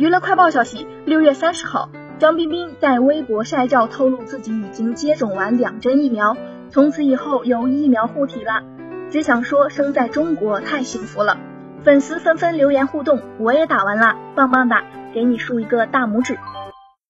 [0.00, 6.38] 娱乐快报消息，六月三十号，张彬彬在微博晒照，透露自己已经接种完两针疫苗，
[6.70, 8.62] 从此以后有疫苗护体了。
[9.10, 11.36] 只想说，生在中国太幸福了。
[11.82, 14.82] 粉丝纷纷留言互动，我也打完了，棒棒哒，
[15.12, 16.38] 给你竖一个大拇指。